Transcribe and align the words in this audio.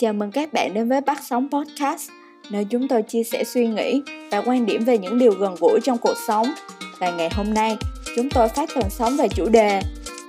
Chào 0.00 0.12
mừng 0.12 0.30
các 0.30 0.52
bạn 0.52 0.74
đến 0.74 0.88
với 0.88 1.00
Bắt 1.00 1.18
sóng 1.22 1.48
Podcast, 1.50 2.10
nơi 2.50 2.66
chúng 2.70 2.88
tôi 2.88 3.02
chia 3.02 3.22
sẻ 3.22 3.44
suy 3.44 3.66
nghĩ 3.66 4.02
và 4.30 4.42
quan 4.46 4.66
điểm 4.66 4.84
về 4.84 4.98
những 4.98 5.18
điều 5.18 5.32
gần 5.32 5.54
gũi 5.60 5.80
trong 5.84 5.98
cuộc 5.98 6.14
sống. 6.26 6.46
Và 6.98 7.10
ngày 7.10 7.28
hôm 7.32 7.54
nay, 7.54 7.76
chúng 8.16 8.30
tôi 8.30 8.48
phát 8.48 8.68
tần 8.74 8.84
sóng 8.90 9.16
về 9.16 9.28
chủ 9.28 9.48
đề 9.48 9.80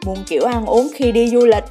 Muôn 0.06 0.18
kiểu 0.28 0.44
ăn 0.46 0.66
uống 0.66 0.88
khi 0.96 1.12
đi 1.12 1.30
du 1.30 1.46
lịch. 1.46 1.64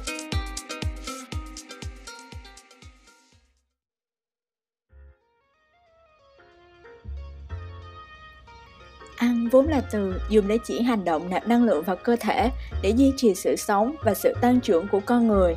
Ăn 9.17 9.49
vốn 9.51 9.67
là 9.67 9.81
từ 9.91 10.21
dùng 10.29 10.47
để 10.47 10.57
chỉ 10.63 10.81
hành 10.81 11.05
động 11.05 11.29
nạp 11.29 11.47
năng 11.47 11.63
lượng 11.63 11.83
vào 11.83 11.95
cơ 11.95 12.15
thể 12.19 12.49
để 12.81 12.89
duy 12.89 13.11
trì 13.17 13.35
sự 13.35 13.55
sống 13.55 13.95
và 14.03 14.13
sự 14.13 14.33
tăng 14.41 14.59
trưởng 14.61 14.87
của 14.87 14.99
con 15.05 15.27
người. 15.27 15.55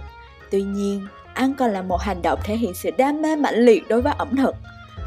Tuy 0.50 0.62
nhiên, 0.62 1.06
ăn 1.34 1.54
còn 1.54 1.70
là 1.70 1.82
một 1.82 2.00
hành 2.00 2.22
động 2.22 2.38
thể 2.44 2.56
hiện 2.56 2.74
sự 2.74 2.90
đam 2.98 3.22
mê 3.22 3.36
mãnh 3.36 3.54
liệt 3.54 3.88
đối 3.88 4.02
với 4.02 4.12
ẩm 4.18 4.36
thực. 4.36 4.54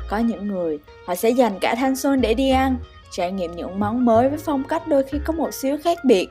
Có 0.09 0.17
những 0.17 0.47
người, 0.47 0.79
họ 1.05 1.15
sẽ 1.15 1.29
dành 1.29 1.59
cả 1.61 1.75
thanh 1.75 1.95
xuân 1.95 2.21
để 2.21 2.33
đi 2.33 2.49
ăn, 2.49 2.77
trải 3.11 3.31
nghiệm 3.31 3.55
những 3.55 3.79
món 3.79 4.05
mới 4.05 4.29
với 4.29 4.39
phong 4.39 4.63
cách 4.63 4.87
đôi 4.87 5.03
khi 5.03 5.19
có 5.25 5.33
một 5.33 5.53
xíu 5.53 5.77
khác 5.83 5.97
biệt. 6.05 6.29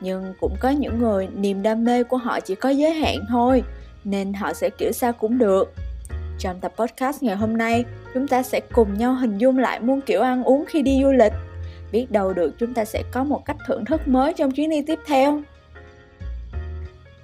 Nhưng 0.00 0.34
cũng 0.40 0.56
có 0.60 0.70
những 0.70 0.98
người 0.98 1.28
niềm 1.34 1.62
đam 1.62 1.84
mê 1.84 2.02
của 2.02 2.16
họ 2.16 2.40
chỉ 2.40 2.54
có 2.54 2.68
giới 2.68 2.92
hạn 2.92 3.16
thôi, 3.28 3.62
nên 4.04 4.32
họ 4.32 4.52
sẽ 4.52 4.70
kiểu 4.70 4.92
sao 4.92 5.12
cũng 5.12 5.38
được. 5.38 5.74
Trong 6.38 6.60
tập 6.60 6.72
podcast 6.76 7.22
ngày 7.22 7.36
hôm 7.36 7.56
nay, 7.56 7.84
chúng 8.14 8.28
ta 8.28 8.42
sẽ 8.42 8.60
cùng 8.60 8.98
nhau 8.98 9.14
hình 9.14 9.38
dung 9.38 9.58
lại 9.58 9.80
muôn 9.80 10.00
kiểu 10.00 10.22
ăn 10.22 10.44
uống 10.44 10.64
khi 10.66 10.82
đi 10.82 11.00
du 11.02 11.12
lịch. 11.12 11.32
Biết 11.92 12.10
đâu 12.10 12.32
được 12.32 12.54
chúng 12.58 12.74
ta 12.74 12.84
sẽ 12.84 13.02
có 13.12 13.24
một 13.24 13.44
cách 13.44 13.56
thưởng 13.66 13.84
thức 13.84 14.08
mới 14.08 14.32
trong 14.32 14.50
chuyến 14.50 14.70
đi 14.70 14.82
tiếp 14.86 14.98
theo. 15.06 15.40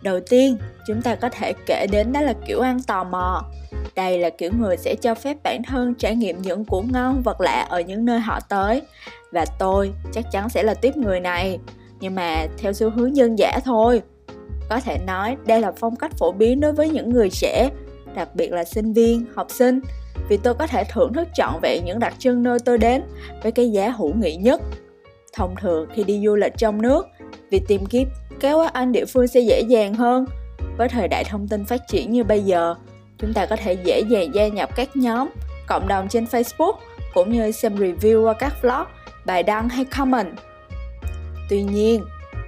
Đầu 0.09 0.21
tiên, 0.21 0.57
chúng 0.87 1.03
ta 1.03 1.15
có 1.15 1.29
thể 1.29 1.53
kể 1.67 1.87
đến 1.93 2.13
đó 2.13 2.21
là 2.21 2.35
kiểu 2.47 2.61
ăn 2.61 2.83
tò 2.83 3.05
mò. 3.05 3.45
Đây 3.97 4.19
là 4.19 4.31
kiểu 4.31 4.51
người 4.59 4.77
sẽ 4.77 4.95
cho 4.95 5.15
phép 5.15 5.37
bản 5.43 5.63
thân 5.63 5.95
trải 5.95 6.17
nghiệm 6.17 6.43
những 6.43 6.65
của 6.65 6.83
ngon 6.83 7.23
vật 7.23 7.41
lạ 7.41 7.67
ở 7.71 7.81
những 7.81 8.05
nơi 8.05 8.21
họ 8.21 8.41
tới. 8.49 8.83
Và 9.33 9.45
tôi 9.59 9.93
chắc 10.13 10.25
chắn 10.33 10.49
sẽ 10.49 10.63
là 10.63 10.75
tiếp 10.75 10.97
người 10.97 11.21
này, 11.21 11.59
nhưng 12.01 12.15
mà 12.15 12.47
theo 12.59 12.73
xu 12.73 12.91
hướng 12.91 13.17
dân 13.17 13.39
dã 13.39 13.59
thôi. 13.65 14.03
Có 14.69 14.81
thể 14.81 14.99
nói 15.07 15.37
đây 15.47 15.61
là 15.61 15.73
phong 15.73 15.97
cách 15.97 16.13
phổ 16.19 16.33
biến 16.33 16.61
đối 16.61 16.73
với 16.73 16.89
những 16.89 17.11
người 17.11 17.31
trẻ, 17.31 17.71
đặc 18.15 18.29
biệt 18.35 18.53
là 18.53 18.65
sinh 18.65 18.93
viên, 18.93 19.25
học 19.35 19.47
sinh, 19.51 19.81
vì 20.29 20.37
tôi 20.37 20.55
có 20.55 20.67
thể 20.67 20.85
thưởng 20.85 21.13
thức 21.13 21.29
trọn 21.35 21.55
vẹn 21.63 21.85
những 21.85 21.99
đặc 21.99 22.15
trưng 22.19 22.43
nơi 22.43 22.59
tôi 22.65 22.79
đến 22.79 23.03
với 23.43 23.53
cái 23.53 23.71
giá 23.71 23.89
hữu 23.89 24.15
nghị 24.15 24.37
nhất. 24.37 24.61
Thông 25.33 25.55
thường 25.61 25.89
khi 25.95 26.05
đi 26.05 26.21
du 26.25 26.35
lịch 26.35 26.53
trong 26.57 26.83
nước, 26.83 27.07
việc 27.51 27.63
tìm 27.69 27.87
kiếm 27.87 28.09
các 28.41 28.53
quán 28.53 28.71
ăn 28.73 28.93
địa 28.93 29.05
phương 29.05 29.27
sẽ 29.29 29.41
dễ 29.41 29.61
dàng 29.61 29.95
hơn. 29.95 30.27
Với 30.77 30.89
thời 30.89 31.09
đại 31.09 31.25
thông 31.25 31.49
tin 31.49 31.65
phát 31.65 31.81
triển 31.89 32.11
như 32.11 32.25
bây 32.25 32.43
giờ, 32.43 32.75
chúng 33.19 33.33
ta 33.35 33.47
có 33.47 33.57
thể 33.57 33.73
dễ 33.73 34.01
dàng 34.01 34.35
gia 34.35 34.49
nhập 34.49 34.71
các 34.77 34.97
nhóm, 34.97 35.29
cộng 35.67 35.89
đồng 35.89 36.09
trên 36.09 36.25
Facebook 36.25 36.73
cũng 37.15 37.33
như 37.33 37.51
xem 37.51 37.77
review 37.77 38.25
qua 38.25 38.33
các 38.33 38.63
vlog, 38.63 38.87
bài 39.25 39.43
đăng 39.43 39.69
hay 39.69 39.85
comment. 39.85 40.39
Tuy 41.51 41.63
nhiên, 41.63 42.05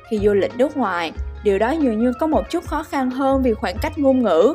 khi 0.09 0.19
du 0.19 0.33
lịch 0.33 0.57
nước 0.57 0.77
ngoài, 0.77 1.13
điều 1.45 1.59
đó 1.59 1.71
dường 1.71 1.99
như 1.99 2.13
có 2.21 2.27
một 2.27 2.51
chút 2.51 2.67
khó 2.67 2.83
khăn 2.83 3.11
hơn 3.11 3.43
vì 3.43 3.55
khoảng 3.55 3.79
cách 3.79 3.99
ngôn 3.99 4.23
ngữ. 4.23 4.55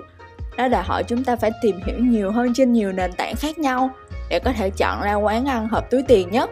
Nó 0.57 0.67
đòi 0.67 0.83
hỏi 0.83 1.03
chúng 1.03 1.23
ta 1.23 1.35
phải 1.35 1.51
tìm 1.61 1.79
hiểu 1.85 1.99
nhiều 1.99 2.31
hơn 2.31 2.53
trên 2.53 2.73
nhiều 2.73 2.91
nền 2.91 3.11
tảng 3.13 3.35
khác 3.35 3.59
nhau 3.59 3.89
để 4.29 4.39
có 4.39 4.51
thể 4.51 4.69
chọn 4.69 5.01
ra 5.01 5.15
quán 5.15 5.45
ăn 5.45 5.67
hợp 5.67 5.91
túi 5.91 6.03
tiền 6.03 6.31
nhất. 6.31 6.49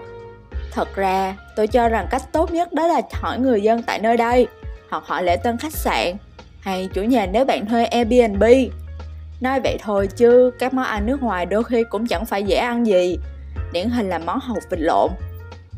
Thật 0.72 0.96
ra, 0.96 1.38
tôi 1.56 1.68
cho 1.68 1.90
rằng 1.90 2.08
cách 2.12 2.24
tốt 2.32 2.52
nhất 2.52 2.74
đó 2.74 2.88
là 2.88 3.02
hỏi 3.14 3.40
người 3.40 3.62
dân 3.62 3.84
tại 3.84 4.00
nơi 4.00 4.18
đây 4.18 4.48
hoặc 4.94 5.04
họ 5.06 5.22
lễ 5.22 5.38
tân 5.38 5.58
khách 5.58 5.74
sạn 5.74 6.18
hay 6.60 6.90
chủ 6.94 7.04
nhà 7.04 7.26
nếu 7.26 7.46
bạn 7.46 7.66
thuê 7.66 7.86
Airbnb. 7.86 8.44
Nói 9.42 9.60
vậy 9.64 9.78
thôi 9.82 10.08
chứ 10.16 10.52
các 10.60 10.74
món 10.74 10.86
ăn 10.86 11.06
nước 11.06 11.24
ngoài 11.24 11.46
đôi 11.46 11.64
khi 11.64 11.84
cũng 11.90 12.08
chẳng 12.08 12.26
phải 12.26 12.44
dễ 12.44 12.56
ăn 12.56 12.86
gì. 12.88 13.18
Điển 13.72 13.90
hình 13.90 14.10
là 14.10 14.20
món 14.20 14.40
hột 14.40 14.64
vịt 14.70 14.80
lộn. 14.80 15.12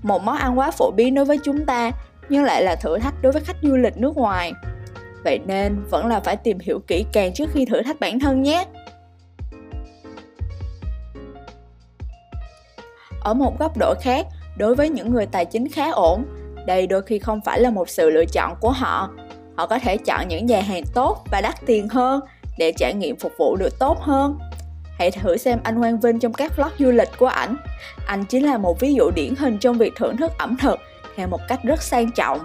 Một 0.04 0.24
món 0.24 0.38
ăn 0.38 0.60
quá 0.60 0.72
phổ 0.72 0.92
biến 0.92 1.16
đối 1.16 1.26
với 1.26 1.40
chúng 1.44 1.66
ta 1.66 1.92
nhưng 2.30 2.44
lại 2.44 2.64
là 2.64 2.76
thử 2.76 3.00
thách 3.00 3.14
đối 3.22 3.32
với 3.32 3.42
khách 3.42 3.58
du 3.62 3.76
lịch 3.76 3.98
nước 3.98 4.18
ngoài. 4.18 4.54
Vậy 5.24 5.40
nên 5.46 5.84
vẫn 5.90 6.08
là 6.08 6.20
phải 6.20 6.38
tìm 6.38 6.60
hiểu 6.60 6.80
kỹ 6.88 7.06
càng 7.14 7.34
trước 7.34 7.50
khi 7.54 7.66
thử 7.66 7.82
thách 7.82 8.00
bản 8.00 8.20
thân 8.20 8.42
nhé. 8.42 8.66
Ở 13.22 13.34
một 13.34 13.60
góc 13.60 13.78
độ 13.78 13.94
khác, 14.02 14.26
đối 14.58 14.76
với 14.76 14.90
những 14.90 15.14
người 15.14 15.26
tài 15.26 15.46
chính 15.46 15.70
khá 15.70 15.92
ổn, 15.92 16.26
đây 16.66 16.88
đôi 16.88 17.02
khi 17.02 17.20
không 17.20 17.42
phải 17.46 17.60
là 17.60 17.70
một 17.70 17.90
sự 17.90 18.10
lựa 18.10 18.26
chọn 18.26 18.56
của 18.60 18.72
họ. 18.72 19.10
Họ 19.56 19.68
có 19.68 19.80
thể 19.80 19.98
chọn 19.98 20.28
những 20.28 20.46
nhà 20.46 20.62
hàng 20.62 20.84
tốt 20.94 21.24
và 21.32 21.42
đắt 21.42 21.56
tiền 21.66 21.90
hơn 21.90 22.22
để 22.58 22.72
trải 22.78 22.94
nghiệm 22.94 23.16
phục 23.16 23.32
vụ 23.38 23.56
được 23.56 23.80
tốt 23.80 24.00
hơn. 24.02 24.40
Hãy 25.00 25.12
thử 25.12 25.38
xem 25.38 25.60
anh 25.64 25.80
Quang 25.80 26.00
Vinh 26.00 26.20
trong 26.20 26.34
các 26.34 26.58
vlog 26.58 26.70
du 26.80 26.92
lịch 26.92 27.10
của 27.18 27.28
ảnh. 27.28 27.56
Anh 28.06 28.26
chính 28.26 28.46
là 28.46 28.58
một 28.58 28.80
ví 28.80 28.94
dụ 28.94 29.12
điển 29.16 29.36
hình 29.36 29.58
trong 29.58 29.78
việc 29.78 29.94
thưởng 29.96 30.18
thức 30.18 30.32
ẩm 30.38 30.58
thực 30.62 30.80
theo 31.16 31.28
một 31.28 31.42
cách 31.48 31.60
rất 31.64 31.82
sang 31.82 32.12
trọng. 32.12 32.40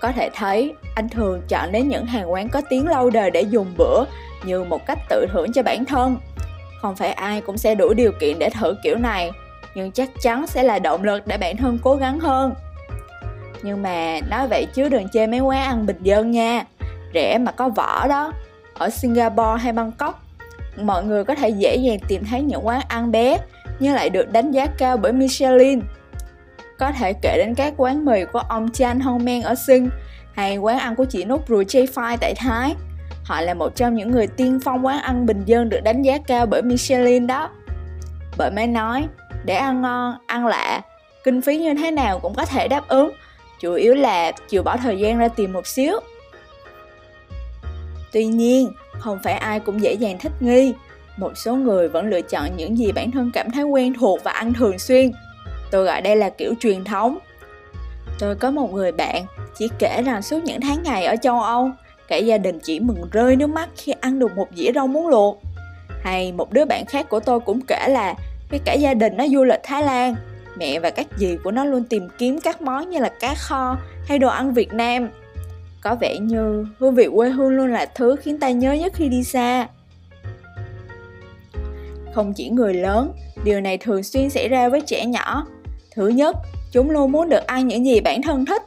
Có 0.00 0.12
thể 0.12 0.30
thấy, 0.34 0.72
anh 0.94 1.08
thường 1.08 1.42
chọn 1.48 1.72
đến 1.72 1.88
những 1.88 2.06
hàng 2.06 2.32
quán 2.32 2.48
có 2.48 2.62
tiếng 2.70 2.88
lâu 2.88 3.10
đời 3.10 3.30
để 3.30 3.42
dùng 3.42 3.74
bữa 3.78 4.04
như 4.44 4.64
một 4.64 4.86
cách 4.86 4.98
tự 5.08 5.26
thưởng 5.32 5.52
cho 5.52 5.62
bản 5.62 5.84
thân. 5.84 6.16
Không 6.82 6.96
phải 6.96 7.12
ai 7.12 7.40
cũng 7.40 7.58
sẽ 7.58 7.74
đủ 7.74 7.94
điều 7.94 8.12
kiện 8.20 8.38
để 8.38 8.50
thử 8.50 8.74
kiểu 8.82 8.96
này, 8.96 9.30
nhưng 9.74 9.92
chắc 9.92 10.10
chắn 10.20 10.46
sẽ 10.46 10.62
là 10.62 10.78
động 10.78 11.02
lực 11.02 11.26
để 11.26 11.38
bản 11.38 11.56
thân 11.56 11.78
cố 11.82 11.96
gắng 11.96 12.20
hơn 12.20 12.54
nhưng 13.62 13.82
mà 13.82 14.20
nói 14.30 14.48
vậy 14.48 14.66
chứ 14.74 14.88
đừng 14.88 15.08
chê 15.08 15.26
mấy 15.26 15.40
quán 15.40 15.62
ăn 15.62 15.86
bình 15.86 15.98
dân 16.02 16.30
nha 16.30 16.64
rẻ 17.14 17.38
mà 17.38 17.52
có 17.52 17.68
vỏ 17.68 18.06
đó 18.08 18.32
ở 18.74 18.90
singapore 18.90 19.62
hay 19.62 19.72
bangkok 19.72 20.22
mọi 20.82 21.04
người 21.04 21.24
có 21.24 21.34
thể 21.34 21.48
dễ 21.48 21.76
dàng 21.76 21.98
tìm 22.08 22.24
thấy 22.30 22.42
những 22.42 22.66
quán 22.66 22.80
ăn 22.88 23.12
bé 23.12 23.38
nhưng 23.78 23.94
lại 23.94 24.10
được 24.10 24.32
đánh 24.32 24.50
giá 24.50 24.66
cao 24.66 24.96
bởi 24.96 25.12
michelin 25.12 25.80
có 26.80 26.92
thể 26.92 27.12
kể 27.12 27.36
đến 27.36 27.54
các 27.54 27.74
quán 27.76 28.04
mì 28.04 28.24
của 28.24 28.38
ông 28.38 28.70
Chan 28.70 29.00
Hong 29.00 29.24
Men 29.24 29.42
ở 29.42 29.54
Sing 29.54 29.90
hay 30.34 30.56
quán 30.56 30.78
ăn 30.78 30.96
của 30.96 31.04
chị 31.04 31.24
Nút 31.24 31.48
Rùi 31.48 31.64
Chay 31.64 31.86
Phai 31.86 32.16
tại 32.16 32.34
Thái. 32.34 32.74
Họ 33.24 33.40
là 33.40 33.54
một 33.54 33.76
trong 33.76 33.94
những 33.94 34.10
người 34.10 34.26
tiên 34.26 34.60
phong 34.64 34.86
quán 34.86 34.98
ăn 34.98 35.26
bình 35.26 35.42
dân 35.44 35.68
được 35.68 35.80
đánh 35.84 36.02
giá 36.02 36.18
cao 36.18 36.46
bởi 36.46 36.62
Michelin 36.62 37.26
đó. 37.26 37.50
Bởi 38.38 38.50
mới 38.50 38.66
nói, 38.66 39.08
để 39.44 39.54
ăn 39.54 39.82
ngon, 39.82 40.14
ăn 40.26 40.46
lạ, 40.46 40.80
kinh 41.24 41.42
phí 41.42 41.58
như 41.58 41.74
thế 41.74 41.90
nào 41.90 42.18
cũng 42.18 42.34
có 42.34 42.44
thể 42.44 42.68
đáp 42.68 42.88
ứng 42.88 43.10
chủ 43.60 43.74
yếu 43.74 43.94
là 43.94 44.32
chịu 44.32 44.62
bỏ 44.62 44.76
thời 44.76 44.98
gian 44.98 45.18
ra 45.18 45.28
tìm 45.28 45.52
một 45.52 45.66
xíu. 45.66 46.00
Tuy 48.12 48.24
nhiên, 48.24 48.72
không 48.98 49.18
phải 49.22 49.34
ai 49.34 49.60
cũng 49.60 49.82
dễ 49.82 49.92
dàng 49.92 50.18
thích 50.18 50.32
nghi. 50.40 50.74
Một 51.16 51.32
số 51.36 51.54
người 51.54 51.88
vẫn 51.88 52.06
lựa 52.06 52.20
chọn 52.20 52.56
những 52.56 52.78
gì 52.78 52.92
bản 52.92 53.10
thân 53.10 53.30
cảm 53.34 53.50
thấy 53.50 53.64
quen 53.64 53.94
thuộc 53.94 54.24
và 54.24 54.30
ăn 54.30 54.52
thường 54.52 54.78
xuyên. 54.78 55.12
Tôi 55.70 55.84
gọi 55.84 56.00
đây 56.00 56.16
là 56.16 56.28
kiểu 56.30 56.54
truyền 56.60 56.84
thống. 56.84 57.18
Tôi 58.18 58.34
có 58.36 58.50
một 58.50 58.72
người 58.72 58.92
bạn, 58.92 59.24
chỉ 59.58 59.68
kể 59.78 60.02
rằng 60.06 60.22
suốt 60.22 60.44
những 60.44 60.60
tháng 60.60 60.82
ngày 60.82 61.04
ở 61.04 61.16
châu 61.22 61.40
âu, 61.42 61.70
cả 62.08 62.16
gia 62.16 62.38
đình 62.38 62.58
chỉ 62.62 62.80
mừng 62.80 63.08
rơi 63.12 63.36
nước 63.36 63.50
mắt 63.50 63.68
khi 63.76 63.92
ăn 64.00 64.18
được 64.18 64.36
một 64.36 64.48
dĩa 64.54 64.72
rau 64.74 64.86
muống 64.86 65.08
luộc. 65.08 65.42
Hay 66.02 66.32
một 66.32 66.52
đứa 66.52 66.64
bạn 66.64 66.86
khác 66.86 67.06
của 67.08 67.20
tôi 67.20 67.40
cũng 67.40 67.60
kể 67.60 67.86
là 67.88 68.14
khi 68.50 68.58
cả 68.64 68.72
gia 68.72 68.94
đình 68.94 69.16
nó 69.16 69.28
du 69.28 69.44
lịch 69.44 69.60
thái 69.62 69.82
lan 69.82 70.14
mẹ 70.56 70.80
và 70.80 70.90
các 70.90 71.06
dì 71.16 71.36
của 71.44 71.50
nó 71.50 71.64
luôn 71.64 71.84
tìm 71.84 72.08
kiếm 72.18 72.40
các 72.40 72.62
món 72.62 72.90
như 72.90 72.98
là 72.98 73.08
cá 73.20 73.34
kho 73.34 73.76
hay 74.08 74.18
đồ 74.18 74.28
ăn 74.28 74.54
Việt 74.54 74.72
Nam. 74.72 75.08
Có 75.82 75.96
vẻ 76.00 76.18
như 76.18 76.66
hương 76.78 76.94
vị 76.94 77.08
quê 77.14 77.28
hương 77.28 77.50
luôn 77.50 77.72
là 77.72 77.86
thứ 77.94 78.16
khiến 78.16 78.38
ta 78.38 78.50
nhớ 78.50 78.72
nhất 78.72 78.92
khi 78.94 79.08
đi 79.08 79.24
xa. 79.24 79.66
Không 82.14 82.32
chỉ 82.34 82.48
người 82.48 82.74
lớn, 82.74 83.12
điều 83.44 83.60
này 83.60 83.78
thường 83.78 84.02
xuyên 84.02 84.30
xảy 84.30 84.48
ra 84.48 84.68
với 84.68 84.80
trẻ 84.80 85.06
nhỏ. 85.06 85.46
Thứ 85.94 86.08
nhất, 86.08 86.36
chúng 86.72 86.90
luôn 86.90 87.12
muốn 87.12 87.28
được 87.28 87.46
ăn 87.46 87.68
những 87.68 87.86
gì 87.86 88.00
bản 88.00 88.22
thân 88.22 88.46
thích. 88.46 88.62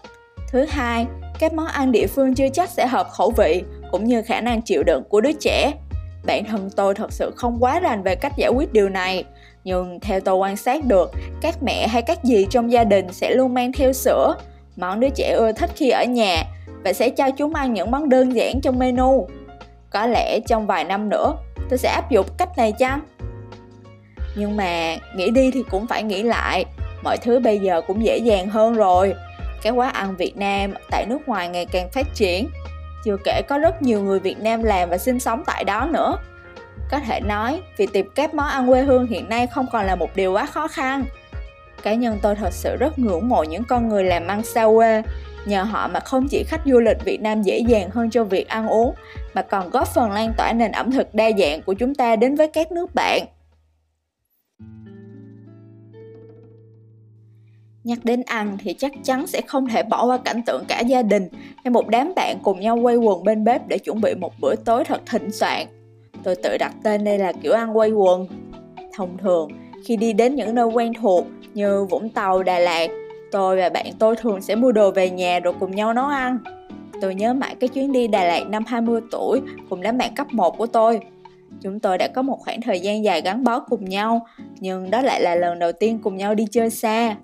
Thứ 0.52 0.66
hai, 0.70 1.06
các 1.40 1.54
món 1.54 1.66
ăn 1.66 1.92
địa 1.92 2.08
phương 2.08 2.36
chưa 2.36 2.50
chắc 2.54 2.70
sẽ 2.70 2.88
hợp 2.88 3.10
khẩu 3.10 3.32
vị 3.32 3.64
cũng 3.92 4.04
như 4.04 4.22
khả 4.22 4.42
năng 4.42 4.62
chịu 4.62 4.84
đựng 4.84 5.04
của 5.10 5.22
đứa 5.22 5.32
trẻ. 5.32 5.74
Bản 6.26 6.46
thân 6.46 6.70
tôi 6.76 6.96
thật 6.96 7.12
sự 7.12 7.32
không 7.36 7.58
quá 7.60 7.80
rành 7.80 8.04
về 8.04 8.16
cách 8.16 8.34
giải 8.38 8.50
quyết 8.56 8.74
điều 8.74 8.90
này, 8.90 9.26
nhưng 9.64 10.00
theo 10.00 10.20
tôi 10.20 10.36
quan 10.36 10.58
sát 10.58 10.86
được, 10.86 11.12
các 11.42 11.56
mẹ 11.64 11.88
hay 11.88 12.02
các 12.02 12.20
dì 12.24 12.48
trong 12.50 12.72
gia 12.72 12.84
đình 12.84 13.14
sẽ 13.14 13.36
luôn 13.36 13.54
mang 13.54 13.72
theo 13.72 13.94
sữa, 13.94 14.36
món 14.76 15.00
đứa 15.00 15.10
trẻ 15.10 15.36
ưa 15.38 15.52
thích 15.52 15.70
khi 15.76 15.90
ở 15.90 16.04
nhà 16.04 16.44
và 16.84 16.94
sẽ 16.94 17.10
cho 17.10 17.32
chúng 17.32 17.54
ăn 17.54 17.74
những 17.74 17.92
món 17.92 18.10
đơn 18.10 18.36
giản 18.36 18.62
trong 18.62 18.80
menu. 18.80 19.28
Có 19.90 20.06
lẽ 20.06 20.40
trong 20.48 20.68
vài 20.68 20.84
năm 20.84 21.10
nữa, 21.10 21.34
tôi 21.70 21.78
sẽ 21.78 21.90
áp 21.90 22.12
dụng 22.12 22.26
cách 22.38 22.50
này 22.58 22.72
chăng? 22.72 23.00
Nhưng 24.36 24.58
mà 24.58 24.96
nghĩ 25.16 25.30
đi 25.30 25.52
thì 25.52 25.64
cũng 25.70 25.88
phải 25.88 26.04
nghĩ 26.04 26.24
lại, 26.24 26.66
mọi 27.04 27.18
thứ 27.18 27.40
bây 27.40 27.60
giờ 27.60 27.82
cũng 27.88 28.06
dễ 28.06 28.18
dàng 28.18 28.50
hơn 28.50 28.74
rồi. 28.74 29.14
Cái 29.62 29.74
quán 29.74 29.94
ăn 29.94 30.16
Việt 30.16 30.38
Nam 30.38 30.74
tại 30.92 31.06
nước 31.06 31.28
ngoài 31.28 31.50
ngày 31.50 31.66
càng 31.66 31.90
phát 31.90 32.08
triển. 32.16 32.50
Chưa 33.06 33.18
kể 33.26 33.42
có 33.48 33.58
rất 33.58 33.82
nhiều 33.82 34.02
người 34.02 34.20
Việt 34.20 34.40
Nam 34.40 34.64
làm 34.64 34.90
và 34.90 34.98
sinh 34.98 35.20
sống 35.20 35.44
tại 35.46 35.64
đó 35.64 35.88
nữa 35.92 36.18
có 36.90 37.00
thể 37.00 37.20
nói, 37.20 37.62
việc 37.78 37.94
tìm 37.94 38.10
các 38.16 38.34
món 38.34 38.48
ăn 38.48 38.68
quê 38.68 38.84
hương 38.84 39.08
hiện 39.08 39.30
nay 39.30 39.48
không 39.48 39.66
còn 39.72 39.86
là 39.86 39.96
một 39.96 40.16
điều 40.16 40.34
quá 40.34 40.46
khó 40.46 40.68
khăn. 40.68 41.06
Cá 41.84 41.94
nhân 41.94 42.20
tôi 42.22 42.36
thật 42.36 42.54
sự 42.54 42.76
rất 42.80 43.00
ngưỡng 43.00 43.30
mộ 43.30 43.44
những 43.44 43.64
con 43.64 43.90
người 43.90 44.04
làm 44.04 44.28
ăn 44.28 44.44
xa 44.44 44.68
quê, 44.76 45.04
Nhờ 45.46 45.64
họ 45.64 45.88
mà 45.88 46.00
không 46.00 46.28
chỉ 46.28 46.44
khách 46.44 46.62
du 46.66 46.80
lịch 46.80 47.06
Việt 47.06 47.22
Nam 47.22 47.42
dễ 47.42 47.60
dàng 47.60 47.90
hơn 47.90 48.10
cho 48.10 48.24
việc 48.24 48.48
ăn 48.48 48.68
uống, 48.68 48.96
mà 49.34 49.42
còn 49.42 49.70
góp 49.70 49.88
phần 49.88 50.12
lan 50.12 50.34
tỏa 50.38 50.54
nền 50.54 50.72
ẩm 50.72 50.92
thực 50.92 51.14
đa 51.14 51.32
dạng 51.38 51.62
của 51.62 51.74
chúng 51.74 51.96
ta 51.96 52.16
đến 52.16 52.36
với 52.36 52.48
các 52.48 52.72
nước 52.72 52.96
bạn. 52.96 53.26
Nhắc 57.84 58.00
đến 58.04 58.22
ăn 58.26 58.58
thì 58.60 58.74
chắc 58.74 58.92
chắn 59.04 59.28
sẽ 59.28 59.42
không 59.42 59.68
thể 59.68 59.84
bỏ 59.84 60.06
qua 60.06 60.18
cảnh 60.18 60.42
tượng 60.46 60.66
cả 60.68 60.80
gia 60.80 61.02
đình 61.02 61.28
hay 61.64 61.72
một 61.72 61.88
đám 61.88 62.14
bạn 62.16 62.38
cùng 62.44 62.60
nhau 62.60 62.78
quay 62.78 62.96
quần 62.96 63.24
bên 63.24 63.44
bếp 63.44 63.68
để 63.68 63.78
chuẩn 63.78 64.02
bị 64.02 64.16
một 64.16 64.34
bữa 64.42 64.56
tối 64.56 64.84
thật 64.86 65.02
thịnh 65.06 65.32
soạn. 65.32 65.68
Tôi 66.24 66.36
tự 66.36 66.58
đặt 66.58 66.74
tên 66.84 67.04
đây 67.04 67.18
là 67.18 67.32
kiểu 67.32 67.54
ăn 67.54 67.78
quay 67.78 67.92
quần. 67.92 68.28
Thông 68.94 69.18
thường, 69.18 69.50
khi 69.86 69.96
đi 69.96 70.14
đến 70.14 70.36
những 70.36 70.56
nơi 70.56 70.66
quen 70.66 70.94
thuộc 71.02 71.26
như 71.54 71.86
Vũng 71.86 72.10
Tàu, 72.10 72.44
Đà 72.44 72.60
Lạt, 72.60 72.88
tôi 73.32 73.58
và 73.58 73.70
bạn 73.70 73.86
tôi 74.00 74.16
thường 74.16 74.42
sẽ 74.42 74.56
mua 74.56 74.72
đồ 74.72 74.92
về 74.92 75.10
nhà 75.10 75.40
rồi 75.40 75.54
cùng 75.60 75.76
nhau 75.76 75.94
nấu 75.94 76.06
ăn. 76.06 76.38
Tôi 77.02 77.16
nhớ 77.16 77.34
mãi 77.34 77.56
cái 77.60 77.68
chuyến 77.68 77.92
đi 77.92 78.08
Đà 78.08 78.24
Lạt 78.24 78.44
năm 78.50 78.64
20 78.68 79.02
tuổi 79.12 79.42
cùng 79.70 79.82
đám 79.82 79.98
bạn 79.98 80.16
cấp 80.16 80.28
1 80.32 80.58
của 80.58 80.68
tôi. 80.68 81.00
Chúng 81.62 81.80
tôi 81.80 81.98
đã 81.98 82.08
có 82.08 82.22
một 82.22 82.38
khoảng 82.40 82.62
thời 82.62 82.80
gian 82.80 83.04
dài 83.04 83.22
gắn 83.22 83.44
bó 83.44 83.60
cùng 83.60 83.86
nhau, 83.86 84.26
nhưng 84.60 84.92
đó 84.92 85.02
lại 85.02 85.22
là 85.22 85.36
lần 85.36 85.60
đầu 85.60 85.72
tiên 85.72 86.00
cùng 86.04 86.18
nhau 86.18 86.36
đi 86.36 86.46
chơi 86.52 86.70
xa. 86.70 87.16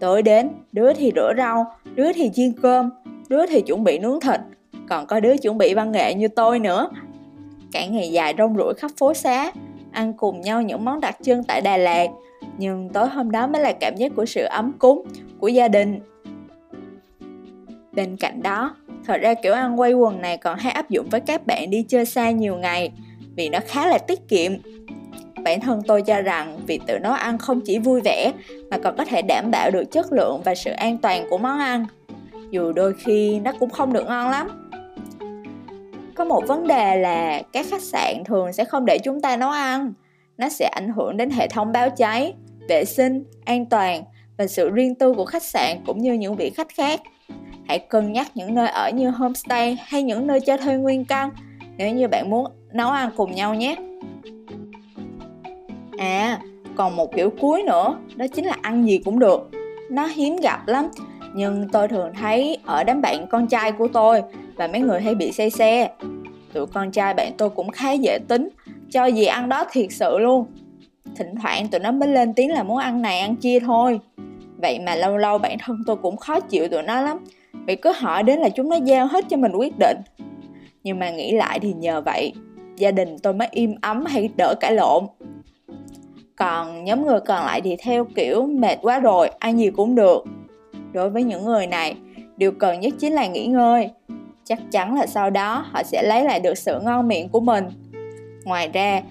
Tối 0.00 0.22
đến, 0.22 0.48
đứa 0.72 0.92
thì 0.92 1.12
rửa 1.14 1.32
rau, 1.36 1.66
đứa 1.94 2.12
thì 2.12 2.30
chiên 2.34 2.52
cơm, 2.62 2.90
đứa 3.28 3.46
thì 3.46 3.60
chuẩn 3.60 3.84
bị 3.84 3.98
nướng 3.98 4.20
thịt, 4.20 4.40
còn 4.88 5.06
có 5.06 5.20
đứa 5.20 5.36
chuẩn 5.36 5.58
bị 5.58 5.74
văn 5.74 5.92
nghệ 5.92 6.14
như 6.14 6.28
tôi 6.28 6.58
nữa. 6.58 6.88
Cả 7.72 7.86
ngày 7.86 8.12
dài 8.12 8.34
rong 8.38 8.56
ruổi 8.56 8.74
khắp 8.74 8.90
phố 8.98 9.14
xá, 9.14 9.52
ăn 9.92 10.12
cùng 10.12 10.40
nhau 10.40 10.62
những 10.62 10.84
món 10.84 11.00
đặc 11.00 11.16
trưng 11.22 11.44
tại 11.44 11.60
Đà 11.60 11.76
Lạt, 11.76 12.06
nhưng 12.58 12.88
tối 12.88 13.08
hôm 13.08 13.30
đó 13.30 13.46
mới 13.46 13.62
là 13.62 13.72
cảm 13.72 13.96
giác 13.96 14.12
của 14.16 14.26
sự 14.26 14.44
ấm 14.44 14.72
cúng, 14.78 15.04
của 15.40 15.48
gia 15.48 15.68
đình. 15.68 16.00
Bên 17.92 18.16
cạnh 18.16 18.42
đó, 18.42 18.76
thật 19.06 19.20
ra 19.20 19.34
kiểu 19.34 19.52
ăn 19.52 19.80
quay 19.80 19.92
quần 19.92 20.20
này 20.20 20.36
còn 20.36 20.58
hay 20.58 20.72
áp 20.72 20.90
dụng 20.90 21.08
với 21.10 21.20
các 21.20 21.46
bạn 21.46 21.70
đi 21.70 21.82
chơi 21.88 22.04
xa 22.04 22.30
nhiều 22.30 22.56
ngày, 22.56 22.92
vì 23.36 23.48
nó 23.48 23.58
khá 23.66 23.86
là 23.86 23.98
tiết 23.98 24.28
kiệm. 24.28 24.52
Bản 25.44 25.60
thân 25.60 25.82
tôi 25.86 26.02
cho 26.02 26.22
rằng 26.22 26.58
việc 26.66 26.82
tự 26.86 26.98
nấu 26.98 27.12
ăn 27.12 27.38
không 27.38 27.60
chỉ 27.60 27.78
vui 27.78 28.00
vẻ 28.00 28.32
mà 28.70 28.78
còn 28.78 28.96
có 28.96 29.04
thể 29.04 29.22
đảm 29.22 29.50
bảo 29.50 29.70
được 29.70 29.84
chất 29.90 30.12
lượng 30.12 30.40
và 30.44 30.54
sự 30.54 30.70
an 30.70 30.98
toàn 30.98 31.26
của 31.30 31.38
món 31.38 31.58
ăn. 31.58 31.86
Dù 32.50 32.72
đôi 32.72 32.94
khi 32.94 33.40
nó 33.40 33.52
cũng 33.60 33.70
không 33.70 33.92
được 33.92 34.04
ngon 34.06 34.30
lắm 34.30 34.70
có 36.14 36.24
một 36.24 36.42
vấn 36.46 36.66
đề 36.66 36.96
là 36.96 37.42
các 37.52 37.66
khách 37.70 37.82
sạn 37.82 38.24
thường 38.24 38.52
sẽ 38.52 38.64
không 38.64 38.84
để 38.84 38.98
chúng 38.98 39.20
ta 39.20 39.36
nấu 39.36 39.50
ăn. 39.50 39.92
Nó 40.38 40.48
sẽ 40.48 40.70
ảnh 40.72 40.88
hưởng 40.88 41.16
đến 41.16 41.30
hệ 41.30 41.48
thống 41.48 41.72
báo 41.72 41.90
cháy 41.90 42.34
vệ 42.68 42.84
sinh 42.84 43.24
an 43.44 43.66
toàn 43.66 44.04
và 44.38 44.46
sự 44.46 44.70
riêng 44.70 44.94
tư 44.94 45.14
của 45.14 45.24
khách 45.24 45.42
sạn 45.42 45.76
cũng 45.86 45.98
như 45.98 46.12
những 46.12 46.36
vị 46.36 46.50
khách 46.50 46.68
khác. 46.68 47.00
Hãy 47.68 47.78
cân 47.78 48.12
nhắc 48.12 48.28
những 48.34 48.54
nơi 48.54 48.68
ở 48.68 48.90
như 48.90 49.10
homestay 49.10 49.78
hay 49.80 50.02
những 50.02 50.26
nơi 50.26 50.40
cho 50.40 50.56
thuê 50.56 50.76
nguyên 50.76 51.04
căn 51.04 51.30
nếu 51.76 51.94
như 51.94 52.08
bạn 52.08 52.30
muốn 52.30 52.46
nấu 52.72 52.90
ăn 52.90 53.10
cùng 53.16 53.32
nhau 53.32 53.54
nhé. 53.54 53.76
À, 55.98 56.40
còn 56.76 56.96
một 56.96 57.14
kiểu 57.16 57.30
cuối 57.40 57.62
nữa, 57.62 57.98
đó 58.16 58.26
chính 58.34 58.44
là 58.44 58.56
ăn 58.62 58.88
gì 58.88 58.98
cũng 58.98 59.18
được. 59.18 59.50
Nó 59.90 60.06
hiếm 60.06 60.36
gặp 60.36 60.68
lắm, 60.68 60.88
nhưng 61.34 61.68
tôi 61.68 61.88
thường 61.88 62.12
thấy 62.20 62.58
ở 62.64 62.84
đám 62.84 63.00
bạn 63.00 63.26
con 63.30 63.46
trai 63.46 63.72
của 63.72 63.88
tôi 63.88 64.22
và 64.56 64.66
mấy 64.66 64.80
người 64.80 65.00
hay 65.00 65.14
bị 65.14 65.32
say 65.32 65.50
xe. 65.50 65.90
Tụi 66.52 66.66
con 66.66 66.90
trai 66.90 67.14
bạn 67.14 67.32
tôi 67.38 67.50
cũng 67.50 67.70
khá 67.70 67.92
dễ 67.92 68.18
tính, 68.28 68.48
cho 68.90 69.06
gì 69.06 69.24
ăn 69.24 69.48
đó 69.48 69.64
thiệt 69.72 69.86
sự 69.90 70.18
luôn. 70.18 70.46
Thỉnh 71.16 71.34
thoảng 71.42 71.68
tụi 71.68 71.80
nó 71.80 71.92
mới 71.92 72.08
lên 72.08 72.34
tiếng 72.34 72.50
là 72.50 72.62
muốn 72.62 72.78
ăn 72.78 73.02
này 73.02 73.20
ăn 73.20 73.36
kia 73.36 73.60
thôi. 73.60 74.00
Vậy 74.62 74.78
mà 74.86 74.94
lâu 74.94 75.16
lâu 75.16 75.38
bản 75.38 75.56
thân 75.60 75.82
tôi 75.86 75.96
cũng 75.96 76.16
khó 76.16 76.40
chịu 76.40 76.68
tụi 76.68 76.82
nó 76.82 77.00
lắm 77.00 77.18
Vì 77.66 77.76
cứ 77.76 77.92
hỏi 77.96 78.22
đến 78.22 78.38
là 78.38 78.48
chúng 78.48 78.68
nó 78.68 78.76
giao 78.76 79.06
hết 79.06 79.24
cho 79.28 79.36
mình 79.36 79.52
quyết 79.52 79.78
định 79.78 79.96
Nhưng 80.84 80.98
mà 80.98 81.10
nghĩ 81.10 81.32
lại 81.32 81.58
thì 81.60 81.72
nhờ 81.72 82.00
vậy 82.00 82.32
Gia 82.76 82.90
đình 82.90 83.18
tôi 83.18 83.34
mới 83.34 83.48
im 83.50 83.74
ấm 83.80 84.04
hay 84.04 84.30
đỡ 84.36 84.54
cãi 84.60 84.72
lộn 84.72 85.04
còn 86.36 86.84
nhóm 86.84 87.06
người 87.06 87.20
còn 87.20 87.46
lại 87.46 87.60
thì 87.60 87.76
theo 87.82 88.04
kiểu 88.04 88.46
mệt 88.46 88.78
quá 88.82 89.00
rồi 89.00 89.30
ăn 89.38 89.58
gì 89.58 89.70
cũng 89.70 89.94
được 89.94 90.24
đối 90.92 91.10
với 91.10 91.24
những 91.24 91.44
người 91.44 91.66
này 91.66 91.96
điều 92.36 92.52
cần 92.52 92.80
nhất 92.80 92.94
chính 92.98 93.12
là 93.12 93.26
nghỉ 93.26 93.46
ngơi 93.46 93.90
chắc 94.44 94.58
chắn 94.70 94.94
là 94.94 95.06
sau 95.06 95.30
đó 95.30 95.64
họ 95.72 95.82
sẽ 95.82 96.02
lấy 96.02 96.24
lại 96.24 96.40
được 96.40 96.58
sự 96.58 96.80
ngon 96.80 97.08
miệng 97.08 97.28
của 97.28 97.40
mình. 97.40 97.64
Ngoài 98.44 98.68
ra, 98.72 99.02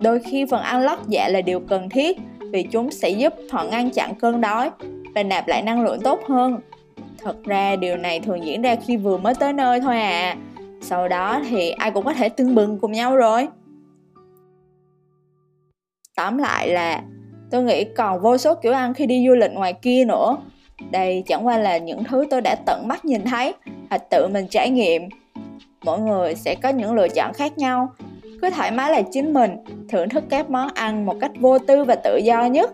đôi 0.00 0.20
khi 0.20 0.46
phần 0.50 0.62
ăn 0.62 0.80
lót 0.80 0.98
dạ 1.08 1.28
là 1.28 1.40
điều 1.40 1.60
cần 1.60 1.88
thiết 1.88 2.18
vì 2.52 2.62
chúng 2.62 2.90
sẽ 2.90 3.10
giúp 3.10 3.34
họ 3.50 3.64
ngăn 3.64 3.90
chặn 3.90 4.14
cơn 4.14 4.40
đói 4.40 4.70
và 5.14 5.22
nạp 5.22 5.48
lại 5.48 5.62
năng 5.62 5.84
lượng 5.84 6.00
tốt 6.00 6.20
hơn. 6.28 6.60
Thật 7.22 7.44
ra, 7.44 7.76
điều 7.76 7.96
này 7.96 8.20
thường 8.20 8.44
diễn 8.44 8.62
ra 8.62 8.76
khi 8.76 8.96
vừa 8.96 9.16
mới 9.16 9.34
tới 9.34 9.52
nơi 9.52 9.80
thôi 9.80 10.00
à. 10.00 10.36
Sau 10.80 11.08
đó 11.08 11.40
thì 11.50 11.70
ai 11.70 11.90
cũng 11.90 12.04
có 12.04 12.14
thể 12.14 12.28
tưng 12.28 12.54
bừng 12.54 12.78
cùng 12.78 12.92
nhau 12.92 13.16
rồi. 13.16 13.48
Tóm 16.16 16.38
lại 16.38 16.68
là, 16.68 17.02
tôi 17.50 17.62
nghĩ 17.62 17.84
còn 17.84 18.20
vô 18.20 18.38
số 18.38 18.54
kiểu 18.54 18.72
ăn 18.72 18.94
khi 18.94 19.06
đi 19.06 19.26
du 19.28 19.34
lịch 19.34 19.52
ngoài 19.52 19.72
kia 19.72 20.04
nữa 20.04 20.36
đây 20.90 21.22
chẳng 21.26 21.46
qua 21.46 21.58
là 21.58 21.78
những 21.78 22.04
thứ 22.04 22.24
tôi 22.30 22.40
đã 22.40 22.56
tận 22.66 22.88
mắt 22.88 23.04
nhìn 23.04 23.24
thấy 23.24 23.54
và 23.90 23.98
tự 23.98 24.28
mình 24.28 24.46
trải 24.50 24.70
nghiệm. 24.70 25.08
Mỗi 25.84 25.98
người 25.98 26.34
sẽ 26.34 26.54
có 26.54 26.68
những 26.68 26.94
lựa 26.94 27.08
chọn 27.08 27.32
khác 27.34 27.58
nhau. 27.58 27.88
Cứ 28.42 28.50
thoải 28.50 28.70
mái 28.70 28.90
là 28.90 29.02
chính 29.02 29.32
mình, 29.32 29.56
thưởng 29.88 30.08
thức 30.08 30.24
các 30.28 30.50
món 30.50 30.68
ăn 30.74 31.06
một 31.06 31.14
cách 31.20 31.30
vô 31.40 31.58
tư 31.58 31.84
và 31.84 31.94
tự 31.94 32.16
do 32.16 32.44
nhất. 32.44 32.70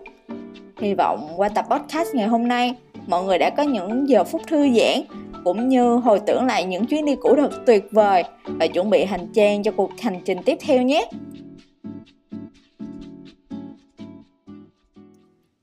Hy 0.81 0.93
vọng 0.93 1.29
qua 1.37 1.49
tập 1.49 1.65
podcast 1.69 2.15
ngày 2.15 2.27
hôm 2.27 2.47
nay, 2.47 2.73
mọi 3.07 3.23
người 3.23 3.37
đã 3.37 3.49
có 3.49 3.63
những 3.63 4.09
giờ 4.09 4.23
phút 4.23 4.41
thư 4.47 4.69
giãn, 4.69 5.01
cũng 5.43 5.69
như 5.69 5.95
hồi 5.95 6.19
tưởng 6.19 6.45
lại 6.45 6.63
những 6.63 6.85
chuyến 6.85 7.05
đi 7.05 7.15
cũ 7.15 7.35
thật 7.35 7.51
tuyệt 7.65 7.85
vời 7.91 8.23
và 8.43 8.67
chuẩn 8.67 8.89
bị 8.89 9.05
hành 9.05 9.27
trang 9.33 9.63
cho 9.63 9.71
cuộc 9.71 9.91
hành 10.01 10.19
trình 10.25 10.37
tiếp 10.45 10.57
theo 10.61 10.81
nhé. 10.81 11.09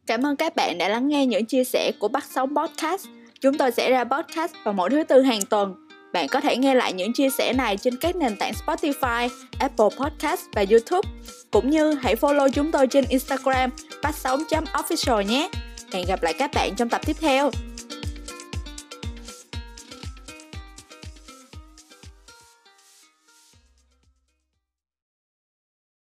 Cảm 0.06 0.26
ơn 0.26 0.36
các 0.36 0.56
bạn 0.56 0.78
đã 0.78 0.88
lắng 0.88 1.08
nghe 1.08 1.26
những 1.26 1.46
chia 1.46 1.64
sẻ 1.64 1.92
của 1.98 2.08
Bắt 2.08 2.24
Sống 2.34 2.54
Podcast. 2.56 3.06
Chúng 3.40 3.58
tôi 3.58 3.70
sẽ 3.70 3.90
ra 3.90 4.04
podcast 4.04 4.52
vào 4.64 4.74
mỗi 4.74 4.90
thứ 4.90 5.02
tư 5.04 5.22
hàng 5.22 5.40
tuần. 5.50 5.74
Bạn 6.12 6.28
có 6.28 6.40
thể 6.40 6.56
nghe 6.56 6.74
lại 6.74 6.92
những 6.92 7.12
chia 7.12 7.30
sẻ 7.30 7.52
này 7.52 7.76
trên 7.76 7.96
các 7.96 8.16
nền 8.16 8.36
tảng 8.36 8.52
Spotify, 8.66 9.28
Apple 9.58 9.88
Podcast 9.98 10.40
và 10.52 10.64
YouTube. 10.70 11.08
Cũng 11.50 11.70
như 11.70 11.92
hãy 11.92 12.14
follow 12.14 12.48
chúng 12.48 12.72
tôi 12.72 12.86
trên 12.86 13.04
Instagram 13.08 13.70
bắt 14.02 14.14
sống.official 14.14 15.22
nhé. 15.22 15.50
Hẹn 15.92 16.06
gặp 16.08 16.22
lại 16.22 16.34
các 16.38 16.50
bạn 16.54 16.74
trong 16.76 16.88
tập 16.88 17.00
tiếp 17.06 17.16
theo. 17.20 17.50